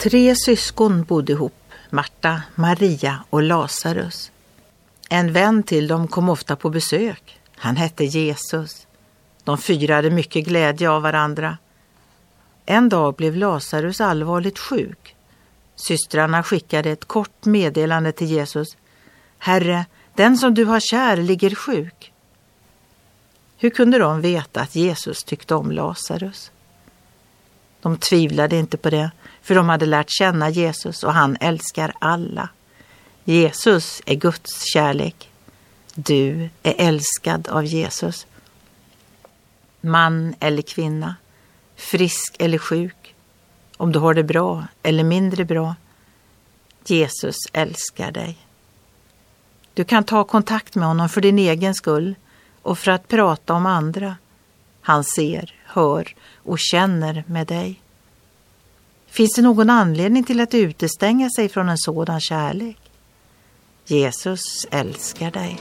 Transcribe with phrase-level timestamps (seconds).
[0.00, 1.54] Tre syskon bodde ihop,
[1.90, 4.30] Marta, Maria och Lazarus.
[5.08, 7.40] En vän till dem kom ofta på besök.
[7.56, 8.86] Han hette Jesus.
[9.44, 11.58] De fyra hade mycket glädje av varandra.
[12.66, 15.16] En dag blev Lazarus allvarligt sjuk.
[15.76, 18.76] Systrarna skickade ett kort meddelande till Jesus.
[19.38, 22.12] Herre, den som du har kär ligger sjuk.
[23.56, 26.50] Hur kunde de veta att Jesus tyckte om Lazarus?
[27.80, 29.10] De tvivlade inte på det,
[29.42, 32.48] för de hade lärt känna Jesus och han älskar alla.
[33.24, 35.30] Jesus är Guds kärlek.
[35.94, 38.26] Du är älskad av Jesus.
[39.80, 41.14] Man eller kvinna,
[41.76, 43.14] frisk eller sjuk,
[43.76, 45.74] om du har det bra eller mindre bra.
[46.84, 48.38] Jesus älskar dig.
[49.74, 52.14] Du kan ta kontakt med honom för din egen skull
[52.62, 54.16] och för att prata om andra.
[54.90, 57.80] Han ser, hör och känner med dig.
[59.06, 62.78] Finns det någon anledning till att utestänga sig från en sådan kärlek?
[63.86, 65.60] Jesus älskar dig.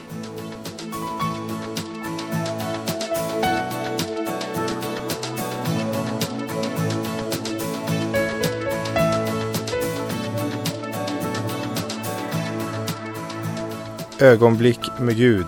[14.20, 15.48] Ögonblick med Gud